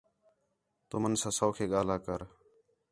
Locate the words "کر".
2.05-2.21